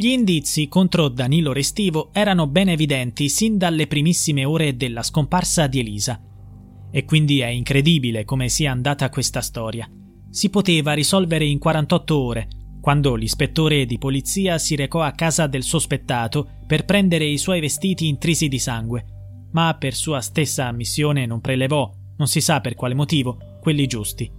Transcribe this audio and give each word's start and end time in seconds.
Gli 0.00 0.12
indizi 0.12 0.66
contro 0.66 1.08
Danilo 1.08 1.52
Restivo 1.52 2.08
erano 2.14 2.46
ben 2.46 2.70
evidenti 2.70 3.28
sin 3.28 3.58
dalle 3.58 3.86
primissime 3.86 4.46
ore 4.46 4.74
della 4.74 5.02
scomparsa 5.02 5.66
di 5.66 5.80
Elisa. 5.80 6.18
E 6.90 7.04
quindi 7.04 7.40
è 7.40 7.48
incredibile 7.48 8.24
come 8.24 8.48
sia 8.48 8.70
andata 8.70 9.10
questa 9.10 9.42
storia. 9.42 9.86
Si 10.30 10.48
poteva 10.48 10.94
risolvere 10.94 11.44
in 11.44 11.58
48 11.58 12.18
ore, 12.18 12.48
quando 12.80 13.14
l'ispettore 13.14 13.84
di 13.84 13.98
polizia 13.98 14.56
si 14.56 14.74
recò 14.74 15.02
a 15.02 15.12
casa 15.12 15.46
del 15.46 15.64
sospettato 15.64 16.48
per 16.66 16.86
prendere 16.86 17.26
i 17.26 17.36
suoi 17.36 17.60
vestiti 17.60 18.08
intrisi 18.08 18.48
di 18.48 18.58
sangue, 18.58 19.04
ma 19.52 19.76
per 19.78 19.92
sua 19.92 20.22
stessa 20.22 20.64
ammissione 20.64 21.26
non 21.26 21.42
prelevò, 21.42 21.92
non 22.16 22.26
si 22.26 22.40
sa 22.40 22.62
per 22.62 22.74
quale 22.74 22.94
motivo, 22.94 23.58
quelli 23.60 23.86
giusti. 23.86 24.32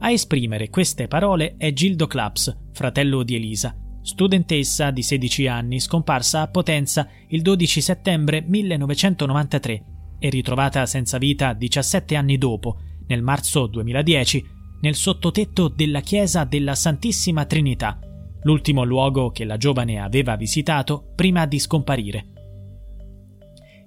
A 0.00 0.10
esprimere 0.10 0.68
queste 0.68 1.06
parole 1.06 1.54
è 1.56 1.72
Gildo 1.72 2.08
Claps, 2.08 2.56
fratello 2.72 3.22
di 3.22 3.36
Elisa, 3.36 3.72
studentessa 4.08 4.90
di 4.90 5.02
16 5.02 5.46
anni 5.48 5.80
scomparsa 5.80 6.40
a 6.40 6.48
Potenza 6.48 7.08
il 7.28 7.42
12 7.42 7.80
settembre 7.82 8.40
1993 8.40 9.82
e 10.18 10.30
ritrovata 10.30 10.86
senza 10.86 11.18
vita 11.18 11.52
17 11.52 12.16
anni 12.16 12.38
dopo, 12.38 12.78
nel 13.06 13.20
marzo 13.20 13.66
2010, 13.66 14.46
nel 14.80 14.94
sottotetto 14.94 15.68
della 15.68 16.00
chiesa 16.00 16.44
della 16.44 16.74
Santissima 16.74 17.44
Trinità, 17.44 17.98
l'ultimo 18.44 18.82
luogo 18.82 19.30
che 19.30 19.44
la 19.44 19.58
giovane 19.58 20.00
aveva 20.00 20.36
visitato 20.36 21.12
prima 21.14 21.44
di 21.44 21.58
scomparire. 21.58 22.26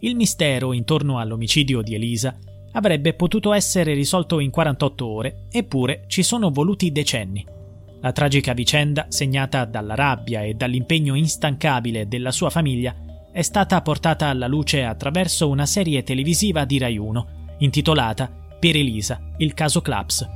Il 0.01 0.15
mistero 0.15 0.71
intorno 0.71 1.17
all'omicidio 1.17 1.81
di 1.81 1.95
Elisa 1.95 2.37
avrebbe 2.73 3.15
potuto 3.15 3.53
essere 3.53 3.95
risolto 3.95 4.39
in 4.39 4.51
48 4.51 5.07
ore, 5.07 5.47
eppure 5.49 6.03
ci 6.05 6.21
sono 6.21 6.51
voluti 6.51 6.91
decenni. 6.91 7.59
La 8.01 8.11
tragica 8.11 8.53
vicenda, 8.53 9.05
segnata 9.09 9.65
dalla 9.65 9.93
rabbia 9.93 10.41
e 10.41 10.55
dall'impegno 10.55 11.13
instancabile 11.13 12.07
della 12.07 12.31
sua 12.31 12.49
famiglia, 12.49 12.95
è 13.31 13.43
stata 13.43 13.79
portata 13.81 14.27
alla 14.27 14.47
luce 14.47 14.83
attraverso 14.83 15.47
una 15.47 15.67
serie 15.67 16.03
televisiva 16.03 16.65
di 16.65 16.79
Rai 16.79 16.97
1, 16.97 17.27
intitolata 17.59 18.29
Per 18.59 18.75
Elisa, 18.75 19.19
il 19.37 19.53
caso 19.53 19.81
Claps. 19.81 20.27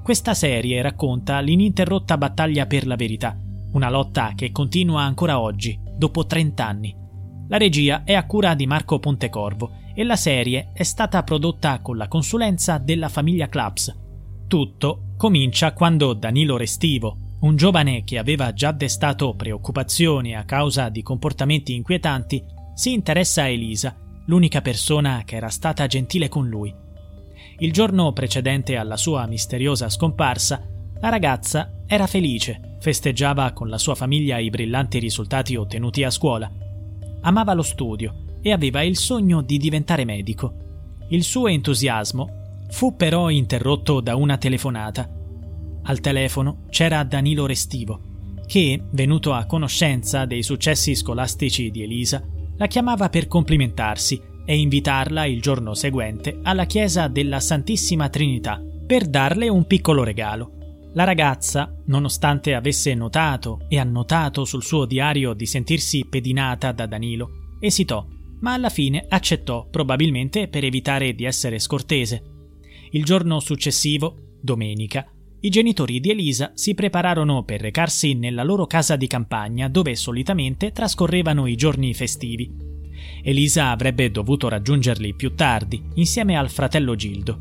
Questa 0.00 0.32
serie 0.32 0.80
racconta 0.80 1.40
l'ininterrotta 1.40 2.16
battaglia 2.16 2.66
per 2.66 2.86
la 2.86 2.96
verità, 2.96 3.36
una 3.72 3.90
lotta 3.90 4.32
che 4.36 4.52
continua 4.52 5.02
ancora 5.02 5.40
oggi, 5.40 5.78
dopo 5.96 6.24
30 6.24 6.66
anni. 6.66 6.96
La 7.48 7.58
regia 7.58 8.04
è 8.04 8.14
a 8.14 8.26
cura 8.26 8.54
di 8.54 8.66
Marco 8.66 9.00
Pontecorvo 9.00 9.72
e 9.94 10.04
la 10.04 10.16
serie 10.16 10.70
è 10.72 10.84
stata 10.84 11.22
prodotta 11.24 11.80
con 11.80 11.96
la 11.96 12.06
consulenza 12.06 12.78
della 12.78 13.08
famiglia 13.08 13.48
Claps. 13.48 13.98
Tutto 14.46 15.11
comincia 15.22 15.72
quando 15.72 16.14
Danilo 16.14 16.56
Restivo, 16.56 17.36
un 17.42 17.54
giovane 17.54 18.02
che 18.02 18.18
aveva 18.18 18.52
già 18.52 18.72
destato 18.72 19.32
preoccupazioni 19.36 20.34
a 20.34 20.42
causa 20.42 20.88
di 20.88 21.00
comportamenti 21.04 21.76
inquietanti, 21.76 22.42
si 22.74 22.92
interessa 22.92 23.42
a 23.42 23.46
Elisa, 23.46 23.96
l'unica 24.26 24.60
persona 24.62 25.22
che 25.24 25.36
era 25.36 25.48
stata 25.48 25.86
gentile 25.86 26.28
con 26.28 26.48
lui. 26.48 26.74
Il 27.58 27.72
giorno 27.72 28.12
precedente 28.12 28.74
alla 28.76 28.96
sua 28.96 29.24
misteriosa 29.28 29.88
scomparsa, 29.88 30.60
la 31.00 31.08
ragazza 31.08 31.70
era 31.86 32.08
felice, 32.08 32.78
festeggiava 32.80 33.52
con 33.52 33.68
la 33.68 33.78
sua 33.78 33.94
famiglia 33.94 34.38
i 34.38 34.50
brillanti 34.50 34.98
risultati 34.98 35.54
ottenuti 35.54 36.02
a 36.02 36.10
scuola. 36.10 36.50
Amava 37.20 37.52
lo 37.52 37.62
studio 37.62 38.24
e 38.42 38.50
aveva 38.50 38.82
il 38.82 38.96
sogno 38.96 39.40
di 39.40 39.56
diventare 39.58 40.04
medico. 40.04 41.04
Il 41.10 41.22
suo 41.22 41.46
entusiasmo 41.46 42.41
Fu 42.72 42.96
però 42.96 43.28
interrotto 43.28 44.00
da 44.00 44.16
una 44.16 44.38
telefonata. 44.38 45.08
Al 45.84 46.00
telefono 46.00 46.64
c'era 46.70 47.04
Danilo 47.04 47.44
Restivo, 47.44 48.00
che, 48.46 48.82
venuto 48.92 49.34
a 49.34 49.44
conoscenza 49.44 50.24
dei 50.24 50.42
successi 50.42 50.94
scolastici 50.94 51.70
di 51.70 51.82
Elisa, 51.82 52.26
la 52.56 52.66
chiamava 52.66 53.10
per 53.10 53.28
complimentarsi 53.28 54.20
e 54.44 54.58
invitarla 54.58 55.26
il 55.26 55.40
giorno 55.42 55.74
seguente 55.74 56.40
alla 56.42 56.64
chiesa 56.64 57.08
della 57.08 57.40
Santissima 57.40 58.08
Trinità 58.08 58.60
per 58.86 59.06
darle 59.06 59.48
un 59.48 59.66
piccolo 59.66 60.02
regalo. 60.02 60.52
La 60.94 61.04
ragazza, 61.04 61.72
nonostante 61.86 62.54
avesse 62.54 62.94
notato 62.94 63.60
e 63.68 63.78
annotato 63.78 64.44
sul 64.46 64.64
suo 64.64 64.86
diario 64.86 65.34
di 65.34 65.46
sentirsi 65.46 66.06
pedinata 66.08 66.72
da 66.72 66.86
Danilo, 66.86 67.56
esitò, 67.60 68.04
ma 68.40 68.54
alla 68.54 68.70
fine 68.70 69.04
accettò, 69.08 69.68
probabilmente 69.70 70.48
per 70.48 70.64
evitare 70.64 71.14
di 71.14 71.24
essere 71.24 71.58
scortese. 71.58 72.31
Il 72.94 73.04
giorno 73.04 73.40
successivo, 73.40 74.36
domenica, 74.38 75.06
i 75.40 75.48
genitori 75.48 75.98
di 75.98 76.10
Elisa 76.10 76.52
si 76.54 76.74
prepararono 76.74 77.42
per 77.42 77.62
recarsi 77.62 78.12
nella 78.12 78.42
loro 78.42 78.66
casa 78.66 78.96
di 78.96 79.06
campagna 79.06 79.68
dove 79.68 79.94
solitamente 79.94 80.72
trascorrevano 80.72 81.46
i 81.46 81.56
giorni 81.56 81.94
festivi. 81.94 82.50
Elisa 83.22 83.70
avrebbe 83.70 84.10
dovuto 84.10 84.50
raggiungerli 84.50 85.14
più 85.14 85.34
tardi, 85.34 85.82
insieme 85.94 86.36
al 86.36 86.50
fratello 86.50 86.94
Gildo. 86.94 87.38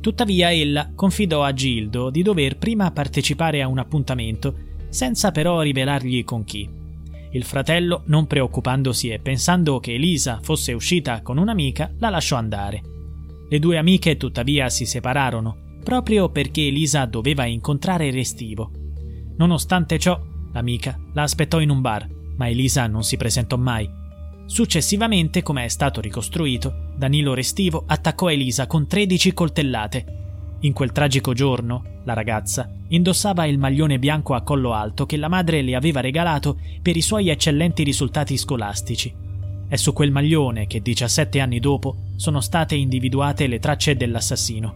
Tuttavia 0.00 0.52
ella 0.52 0.92
confidò 0.94 1.42
a 1.42 1.52
Gildo 1.52 2.08
di 2.08 2.22
dover 2.22 2.56
prima 2.56 2.92
partecipare 2.92 3.60
a 3.60 3.66
un 3.66 3.78
appuntamento, 3.78 4.54
senza 4.88 5.32
però 5.32 5.62
rivelargli 5.62 6.22
con 6.22 6.44
chi. 6.44 6.68
Il 7.32 7.42
fratello, 7.42 8.04
non 8.06 8.28
preoccupandosi 8.28 9.08
e 9.08 9.18
pensando 9.18 9.80
che 9.80 9.94
Elisa 9.94 10.38
fosse 10.40 10.72
uscita 10.72 11.22
con 11.22 11.38
un'amica, 11.38 11.92
la 11.98 12.08
lasciò 12.08 12.36
andare. 12.36 12.91
Le 13.52 13.58
due 13.58 13.76
amiche 13.76 14.16
tuttavia 14.16 14.70
si 14.70 14.86
separarono, 14.86 15.76
proprio 15.84 16.30
perché 16.30 16.68
Elisa 16.68 17.04
doveva 17.04 17.44
incontrare 17.44 18.10
Restivo. 18.10 18.70
Nonostante 19.36 19.98
ciò, 19.98 20.18
l'amica 20.54 20.98
la 21.12 21.20
aspettò 21.20 21.60
in 21.60 21.68
un 21.68 21.82
bar, 21.82 22.08
ma 22.38 22.48
Elisa 22.48 22.86
non 22.86 23.04
si 23.04 23.18
presentò 23.18 23.58
mai. 23.58 23.86
Successivamente, 24.46 25.42
come 25.42 25.66
è 25.66 25.68
stato 25.68 26.00
ricostruito, 26.00 26.92
Danilo 26.96 27.34
Restivo 27.34 27.84
attaccò 27.86 28.30
Elisa 28.30 28.66
con 28.66 28.86
13 28.86 29.34
coltellate. 29.34 30.56
In 30.60 30.72
quel 30.72 30.92
tragico 30.92 31.34
giorno, 31.34 32.00
la 32.04 32.14
ragazza 32.14 32.72
indossava 32.88 33.44
il 33.44 33.58
maglione 33.58 33.98
bianco 33.98 34.32
a 34.32 34.40
collo 34.40 34.72
alto 34.72 35.04
che 35.04 35.18
la 35.18 35.28
madre 35.28 35.60
le 35.60 35.74
aveva 35.74 36.00
regalato 36.00 36.58
per 36.80 36.96
i 36.96 37.02
suoi 37.02 37.28
eccellenti 37.28 37.82
risultati 37.82 38.38
scolastici. 38.38 39.31
È 39.72 39.76
su 39.76 39.94
quel 39.94 40.10
maglione 40.10 40.66
che 40.66 40.82
17 40.82 41.40
anni 41.40 41.58
dopo 41.58 42.08
sono 42.16 42.42
state 42.42 42.74
individuate 42.74 43.46
le 43.46 43.58
tracce 43.58 43.96
dell'assassino. 43.96 44.74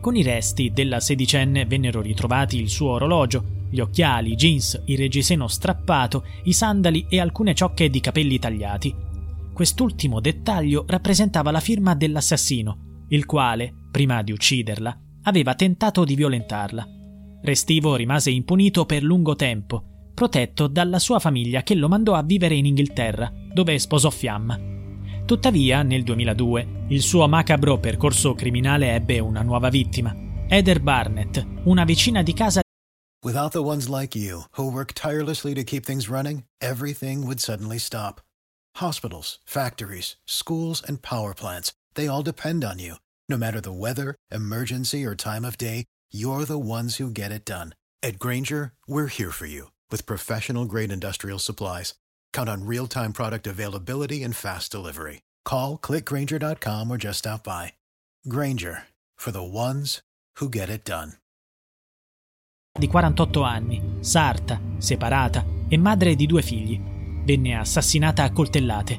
Con 0.00 0.14
i 0.14 0.22
resti 0.22 0.70
della 0.72 1.00
sedicenne 1.00 1.64
vennero 1.64 2.00
ritrovati 2.00 2.60
il 2.60 2.68
suo 2.68 2.90
orologio, 2.90 3.66
gli 3.68 3.80
occhiali, 3.80 4.30
i 4.30 4.36
jeans, 4.36 4.80
il 4.84 4.96
reggiseno 4.96 5.48
strappato, 5.48 6.24
i 6.44 6.52
sandali 6.52 7.06
e 7.08 7.18
alcune 7.18 7.52
ciocche 7.52 7.90
di 7.90 7.98
capelli 7.98 8.38
tagliati. 8.38 8.94
Quest'ultimo 9.52 10.20
dettaglio 10.20 10.84
rappresentava 10.86 11.50
la 11.50 11.58
firma 11.58 11.96
dell'assassino, 11.96 13.06
il 13.08 13.26
quale, 13.26 13.74
prima 13.90 14.22
di 14.22 14.30
ucciderla, 14.30 14.96
aveva 15.22 15.56
tentato 15.56 16.04
di 16.04 16.14
violentarla. 16.14 16.86
Restivo 17.42 17.96
rimase 17.96 18.30
impunito 18.30 18.86
per 18.86 19.02
lungo 19.02 19.34
tempo 19.34 19.93
protetto 20.14 20.68
dalla 20.68 21.00
sua 21.00 21.18
famiglia 21.18 21.62
che 21.62 21.74
lo 21.74 21.88
mandò 21.88 22.14
a 22.14 22.22
vivere 22.22 22.54
in 22.54 22.66
Inghilterra, 22.66 23.30
dove 23.52 23.78
sposò 23.78 24.08
Fiamma. 24.08 24.58
Tuttavia, 25.26 25.82
nel 25.82 26.04
2002, 26.04 26.84
il 26.88 27.02
suo 27.02 27.26
macabro 27.26 27.78
percorso 27.78 28.34
criminale 28.34 28.94
ebbe 28.94 29.18
una 29.18 29.42
nuova 29.42 29.68
vittima, 29.68 30.14
Heather 30.48 30.80
Barnett, 30.80 31.44
una 31.64 31.84
vicina 31.84 32.22
di 32.22 32.32
casa. 32.32 32.60
Without 33.24 33.52
the 33.52 33.62
ones 33.62 33.88
like 33.88 34.14
you, 34.14 34.44
who 34.56 34.70
work 34.70 34.92
tirelessly 34.92 35.54
to 35.54 35.64
keep 35.64 35.84
things 35.84 36.08
running, 36.08 36.44
everything 36.60 37.24
would 37.24 37.40
suddenly 37.40 37.78
stop. 37.78 38.20
Hospitals, 38.76 39.40
factories, 39.44 40.16
schools, 40.26 40.82
and 40.86 41.00
power 41.00 41.32
plants, 41.32 41.72
they 41.94 42.06
all 42.06 42.22
depend 42.22 42.64
on 42.64 42.78
you. 42.78 42.96
No 43.28 43.38
matter 43.38 43.60
the 43.62 43.72
weather, 43.72 44.14
emergency, 44.30 45.06
or 45.06 45.14
time 45.14 45.44
of 45.44 45.56
day, 45.56 45.86
you're 46.12 46.44
the 46.44 46.58
ones 46.58 46.96
who 46.96 47.10
get 47.10 47.32
it 47.32 47.46
done. 47.46 47.74
At 48.02 48.18
Granger, 48.18 48.74
we're 48.86 49.06
here 49.06 49.30
for 49.30 49.46
you 49.46 49.68
with 49.94 50.06
professional 50.06 50.64
grade 50.66 50.90
industrial 50.90 51.38
supplies. 51.38 51.94
Count 52.32 52.48
on 52.48 52.66
real 52.66 52.88
time 52.88 53.12
product 53.12 53.46
availability 53.46 54.24
and 54.24 54.34
fast 54.34 54.72
delivery. 54.72 55.22
Call 55.44 55.78
clickgranger.com 55.78 56.90
or 56.90 56.96
just 56.96 57.18
stop 57.18 57.44
by. 57.44 57.74
Granger 58.26 58.88
for 59.16 59.30
the 59.30 59.44
ones 59.44 60.00
who 60.40 60.48
get 60.48 60.68
it 60.68 60.84
done. 60.84 61.12
Di 62.76 62.88
48 62.88 63.40
anni, 63.44 63.98
sarta, 64.00 64.60
separata, 64.78 65.44
e 65.68 65.76
madre 65.76 66.16
di 66.16 66.26
due 66.26 66.42
figli. 66.42 66.76
Venne 67.24 67.56
assassinata 67.56 68.24
a 68.24 68.32
coltellate. 68.32 68.98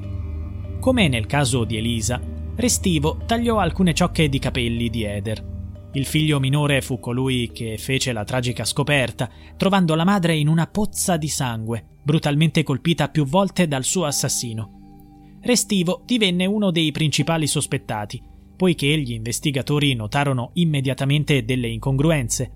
Come 0.80 1.09
nel 1.09 1.25
caso 1.25 1.65
di 1.65 1.75
Elisa, 1.75 2.21
Restivo 2.56 3.18
tagliò 3.25 3.59
alcune 3.59 3.94
ciocche 3.94 4.30
di 4.30 4.39
capelli 4.39 4.89
di 4.89 5.03
Eder. 5.03 5.55
Il 5.95 6.06
figlio 6.06 6.42
minore 6.42 6.81
fu 6.81 7.00
colui 7.00 7.51
che 7.53 7.77
fece 7.77 8.12
la 8.12 8.25
tragica 8.25 8.65
scoperta, 8.65 9.30
trovando 9.56 9.95
la 9.95 10.03
madre 10.03 10.36
in 10.36 10.50
una 10.50 10.68
pozza 10.68 11.15
di 11.15 11.30
sangue, 11.30 12.00
brutalmente 12.03 12.63
colpita 12.63 13.07
più 13.07 13.25
volte 13.25 13.65
dal 13.65 13.86
suo 13.86 14.03
assassino. 14.03 15.38
Restivo 15.42 16.01
divenne 16.06 16.45
uno 16.47 16.69
dei 16.69 16.92
principali 16.92 17.47
sospettati, 17.47 18.21
poiché 18.57 19.00
gli 19.00 19.13
investigatori 19.13 19.94
notarono 19.94 20.50
immediatamente 20.56 21.45
delle 21.45 21.69
incongruenze. 21.69 22.51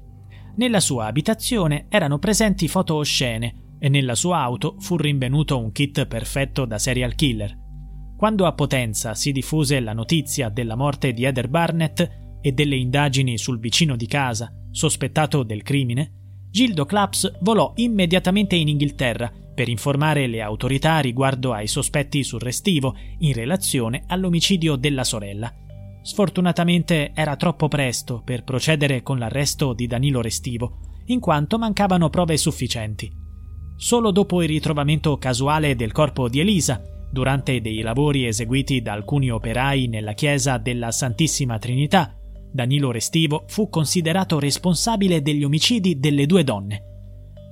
Nella 0.58 0.82
sua 0.82 1.06
abitazione 1.06 1.86
erano 1.88 2.20
presenti 2.20 2.68
foto 2.68 2.96
oscene 2.96 3.78
e 3.80 3.88
nella 3.88 4.16
sua 4.16 4.40
auto 4.40 4.76
fu 4.80 4.98
rinvenuto 4.98 5.58
un 5.58 5.72
kit 5.72 6.08
perfetto 6.08 6.66
da 6.66 6.78
serial 6.78 7.16
killer. 7.16 7.58
Quando 8.18 8.46
a 8.46 8.52
Potenza 8.52 9.16
si 9.16 9.32
diffuse 9.32 9.80
la 9.80 9.94
notizia 9.94 10.50
della 10.50 10.76
morte 10.76 11.14
di 11.14 11.24
Eder 11.24 11.48
Barnett, 11.48 12.28
e 12.42 12.52
delle 12.52 12.76
indagini 12.76 13.38
sul 13.38 13.60
vicino 13.60 13.96
di 13.96 14.08
casa, 14.08 14.52
sospettato 14.72 15.44
del 15.44 15.64
crimine, 15.64 16.14
Gildo 16.52 16.86
Claps 16.86 17.38
volò 17.42 17.74
immediatamente 17.76 18.56
in 18.56 18.68
Inghilterra 18.68 19.32
per 19.54 19.68
informare 19.70 20.26
le 20.28 20.42
autorità 20.42 21.00
riguardo 21.00 21.54
ai 21.54 21.68
sospetti 21.68 22.24
sul 22.24 22.40
restivo 22.40 22.96
in 23.20 23.34
relazione 23.34 24.04
all'omicidio 24.08 24.76
della 24.76 25.04
sorella. 25.04 25.54
Sfortunatamente 26.02 27.12
era 27.14 27.36
troppo 27.36 27.68
presto 27.68 28.22
per 28.24 28.44
procedere 28.44 29.04
con 29.04 29.20
l'arresto 29.20 29.74
di 29.74 29.86
Danilo 29.86 30.22
Restivo, 30.22 30.80
in 31.08 31.20
quanto 31.20 31.58
mancavano 31.58 32.10
prove 32.10 32.38
sufficienti. 32.38 33.12
Solo 33.76 34.12
dopo 34.12 34.42
il 34.42 34.48
ritrovamento 34.48 35.18
casuale 35.18 35.76
del 35.76 35.92
corpo 35.92 36.30
di 36.30 36.40
Elisa, 36.40 36.82
durante 37.12 37.62
dei 37.62 37.82
lavori 37.82 38.26
eseguiti 38.26 38.82
da 38.82 38.94
alcuni 38.94 39.30
operai 39.30 39.88
nella 39.88 40.14
chiesa 40.14 40.58
della 40.58 40.92
Santissima 40.92 41.60
Trinità, 41.60 42.19
Danilo 42.52 42.92
Restivo 42.92 43.44
fu 43.48 43.70
considerato 43.70 44.40
responsabile 44.40 45.22
degli 45.22 45.44
omicidi 45.44 46.00
delle 46.00 46.26
due 46.26 46.44
donne. 46.44 46.84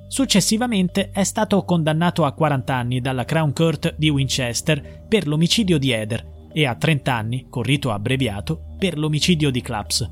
Successivamente 0.08 1.12
è 1.12 1.24
stato 1.24 1.64
condannato 1.64 2.24
a 2.26 2.32
40 2.32 2.74
anni 2.74 3.02
dalla 3.02 3.26
Crown 3.26 3.54
Court 3.54 3.96
di 3.98 4.10
Winchester 4.10 5.06
per 5.08 5.28
l'omicidio 5.28 5.78
di 5.78 5.92
Eder 5.92 6.50
e 6.54 6.66
a 6.66 6.76
30 6.76 7.14
anni, 7.14 7.48
con 7.50 7.64
rito 7.64 7.92
abbreviato, 7.92 8.76
per 8.78 8.98
l'omicidio 8.98 9.50
di 9.52 9.62
Claps. 9.62 10.10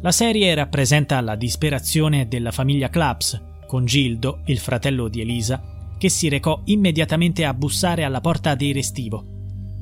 La 0.00 0.12
serie 0.12 0.54
rappresenta 0.54 1.20
la 1.20 1.34
disperazione 1.34 2.28
della 2.28 2.52
famiglia 2.52 2.90
Claps, 2.90 3.42
con 3.66 3.84
Gildo, 3.84 4.42
il 4.46 4.58
fratello 4.58 5.08
di 5.08 5.22
Elisa, 5.22 5.60
che 5.98 6.08
si 6.08 6.28
recò 6.28 6.60
immediatamente 6.66 7.44
a 7.44 7.54
bussare 7.54 8.04
alla 8.04 8.20
porta 8.20 8.54
dei 8.54 8.72
Restivo 8.72 9.36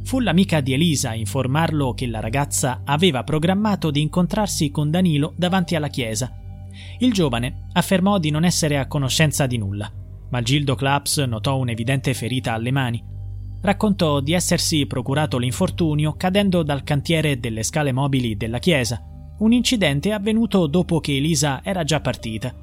Fu 0.06 0.20
l'amica 0.20 0.60
di 0.60 0.72
Elisa 0.72 1.10
a 1.10 1.14
informarlo 1.16 1.92
che 1.92 2.06
la 2.06 2.20
ragazza 2.20 2.82
aveva 2.84 3.24
programmato 3.24 3.90
di 3.90 4.00
incontrarsi 4.00 4.70
con 4.70 4.88
Danilo 4.88 5.34
davanti 5.36 5.74
alla 5.74 5.88
chiesa. 5.88 6.32
Il 7.00 7.12
giovane 7.12 7.66
affermò 7.72 8.18
di 8.18 8.30
non 8.30 8.44
essere 8.44 8.78
a 8.78 8.86
conoscenza 8.86 9.46
di 9.46 9.58
nulla, 9.58 9.92
ma 10.30 10.42
Gildo 10.42 10.76
Claps 10.76 11.18
notò 11.26 11.56
un'evidente 11.56 12.14
ferita 12.14 12.52
alle 12.52 12.70
mani. 12.70 13.04
Raccontò 13.60 14.20
di 14.20 14.32
essersi 14.32 14.86
procurato 14.86 15.38
l'infortunio 15.38 16.14
cadendo 16.14 16.62
dal 16.62 16.84
cantiere 16.84 17.40
delle 17.40 17.64
scale 17.64 17.90
mobili 17.90 18.36
della 18.36 18.60
chiesa, 18.60 19.02
un 19.38 19.52
incidente 19.52 20.12
avvenuto 20.12 20.68
dopo 20.68 21.00
che 21.00 21.16
Elisa 21.16 21.64
era 21.64 21.82
già 21.82 22.00
partita 22.00 22.54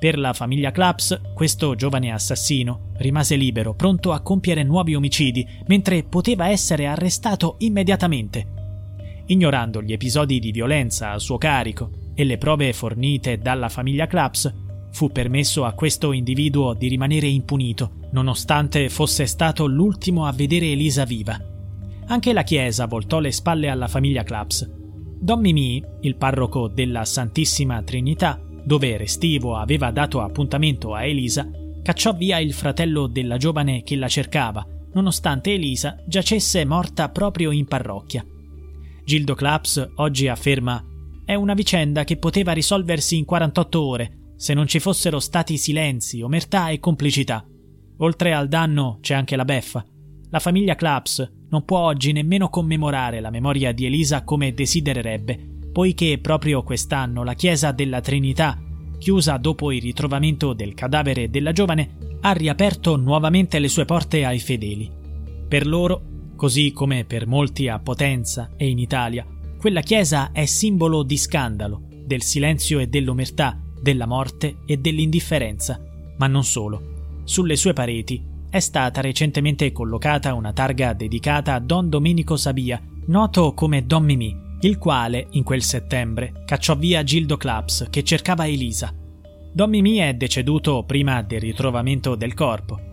per 0.00 0.18
la 0.18 0.32
famiglia 0.32 0.70
Claps, 0.70 1.20
questo 1.34 1.74
giovane 1.74 2.10
assassino 2.10 2.92
rimase 2.96 3.36
libero, 3.36 3.74
pronto 3.74 4.12
a 4.12 4.22
compiere 4.22 4.62
nuovi 4.62 4.94
omicidi, 4.94 5.46
mentre 5.66 6.04
poteva 6.04 6.48
essere 6.48 6.86
arrestato 6.86 7.56
immediatamente. 7.58 8.46
Ignorando 9.26 9.82
gli 9.82 9.92
episodi 9.92 10.40
di 10.40 10.52
violenza 10.52 11.10
a 11.10 11.18
suo 11.18 11.36
carico 11.36 11.90
e 12.14 12.24
le 12.24 12.38
prove 12.38 12.72
fornite 12.72 13.38
dalla 13.38 13.68
famiglia 13.68 14.06
Claps, 14.06 14.52
fu 14.90 15.12
permesso 15.12 15.64
a 15.66 15.74
questo 15.74 16.12
individuo 16.12 16.72
di 16.72 16.88
rimanere 16.88 17.28
impunito, 17.28 18.08
nonostante 18.12 18.88
fosse 18.88 19.26
stato 19.26 19.66
l'ultimo 19.66 20.24
a 20.24 20.32
vedere 20.32 20.70
Elisa 20.70 21.04
viva. 21.04 21.38
Anche 22.06 22.32
la 22.32 22.42
Chiesa 22.42 22.86
voltò 22.86 23.20
le 23.20 23.32
spalle 23.32 23.68
alla 23.68 23.86
famiglia 23.86 24.22
Claps. 24.22 24.68
Don 25.20 25.40
Mimì, 25.40 25.84
il 26.00 26.16
parroco 26.16 26.68
della 26.68 27.04
Santissima 27.04 27.82
Trinità, 27.82 28.40
dove 28.64 28.96
Restivo 28.96 29.56
aveva 29.56 29.90
dato 29.90 30.20
appuntamento 30.20 30.94
a 30.94 31.04
Elisa, 31.04 31.48
cacciò 31.82 32.14
via 32.14 32.38
il 32.38 32.52
fratello 32.52 33.06
della 33.06 33.36
giovane 33.36 33.82
che 33.82 33.96
la 33.96 34.08
cercava, 34.08 34.66
nonostante 34.92 35.52
Elisa 35.52 36.02
giacesse 36.06 36.64
morta 36.64 37.08
proprio 37.10 37.50
in 37.50 37.66
parrocchia. 37.66 38.24
Gildo 39.04 39.34
Claps 39.34 39.92
oggi 39.96 40.28
afferma 40.28 40.84
è 41.24 41.34
una 41.34 41.54
vicenda 41.54 42.04
che 42.04 42.16
poteva 42.16 42.52
risolversi 42.52 43.16
in 43.16 43.24
48 43.24 43.80
ore 43.80 44.14
se 44.36 44.54
non 44.54 44.66
ci 44.66 44.80
fossero 44.80 45.20
stati 45.20 45.58
silenzi, 45.58 46.22
omertà 46.22 46.70
e 46.70 46.80
complicità. 46.80 47.46
Oltre 47.98 48.32
al 48.32 48.48
danno 48.48 48.98
c'è 49.02 49.12
anche 49.12 49.36
la 49.36 49.44
beffa. 49.44 49.84
La 50.30 50.38
famiglia 50.38 50.76
Claps 50.76 51.30
non 51.50 51.64
può 51.66 51.80
oggi 51.80 52.12
nemmeno 52.12 52.48
commemorare 52.48 53.20
la 53.20 53.28
memoria 53.28 53.72
di 53.72 53.84
Elisa 53.84 54.24
come 54.24 54.54
desidererebbe, 54.54 55.49
poiché 55.72 56.18
proprio 56.18 56.62
quest'anno 56.62 57.22
la 57.22 57.34
chiesa 57.34 57.72
della 57.72 58.00
Trinità, 58.00 58.58
chiusa 58.98 59.36
dopo 59.36 59.72
il 59.72 59.80
ritrovamento 59.80 60.52
del 60.52 60.74
cadavere 60.74 61.30
della 61.30 61.52
giovane, 61.52 62.18
ha 62.20 62.32
riaperto 62.32 62.96
nuovamente 62.96 63.58
le 63.58 63.68
sue 63.68 63.84
porte 63.84 64.24
ai 64.24 64.38
fedeli. 64.38 64.90
Per 65.48 65.66
loro, 65.66 66.02
così 66.36 66.72
come 66.72 67.04
per 67.04 67.26
molti 67.26 67.68
a 67.68 67.78
Potenza 67.78 68.50
e 68.56 68.68
in 68.68 68.78
Italia, 68.78 69.26
quella 69.58 69.80
chiesa 69.80 70.32
è 70.32 70.44
simbolo 70.46 71.02
di 71.02 71.16
scandalo, 71.16 71.82
del 72.04 72.22
silenzio 72.22 72.78
e 72.78 72.88
dell'omertà, 72.88 73.58
della 73.80 74.06
morte 74.06 74.58
e 74.66 74.76
dell'indifferenza, 74.76 75.80
ma 76.18 76.26
non 76.26 76.44
solo. 76.44 77.22
Sulle 77.24 77.56
sue 77.56 77.72
pareti 77.72 78.22
è 78.50 78.58
stata 78.58 79.00
recentemente 79.00 79.70
collocata 79.72 80.34
una 80.34 80.52
targa 80.52 80.92
dedicata 80.92 81.54
a 81.54 81.60
Don 81.60 81.88
Domenico 81.88 82.36
Sabia, 82.36 82.82
noto 83.06 83.54
come 83.54 83.86
Don 83.86 84.04
Mimì, 84.04 84.48
il 84.62 84.76
quale, 84.78 85.28
in 85.30 85.42
quel 85.42 85.62
settembre, 85.62 86.42
cacciò 86.44 86.76
via 86.76 87.02
Gildo 87.02 87.36
Claps 87.36 87.86
che 87.88 88.02
cercava 88.02 88.46
Elisa. 88.46 88.92
Don 89.52 89.70
Mimì 89.70 89.96
è 89.96 90.14
deceduto 90.14 90.84
prima 90.86 91.22
del 91.22 91.40
ritrovamento 91.40 92.14
del 92.14 92.34
corpo. 92.34 92.88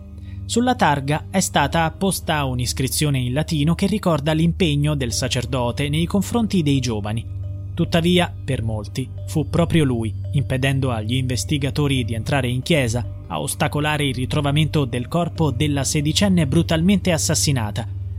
Sulla 0.46 0.74
targa 0.74 1.26
è 1.30 1.40
stata 1.40 1.84
apposta 1.84 2.44
un'iscrizione 2.44 3.18
in 3.18 3.34
latino 3.34 3.74
che 3.74 3.86
ricorda 3.86 4.32
l'impegno 4.32 4.94
del 4.94 5.12
sacerdote 5.12 5.90
nei 5.90 6.06
confronti 6.06 6.62
dei 6.62 6.80
giovani. 6.80 7.36
Tuttavia, 7.74 8.34
per 8.44 8.62
molti, 8.62 9.08
fu 9.26 9.48
proprio 9.50 9.84
lui, 9.84 10.12
impedendo 10.32 10.90
agli 10.90 11.14
investigatori 11.14 12.02
di 12.04 12.14
entrare 12.14 12.48
in 12.48 12.62
chiesa, 12.62 13.06
a 13.26 13.40
ostacolare 13.40 14.06
il 14.06 14.14
ritrovamento 14.14 14.86
del 14.86 15.06
corpo 15.06 15.50
della 15.50 15.84
sedicenne 15.84 16.46
brutalmente 16.46 17.12
assassinata 17.12 17.96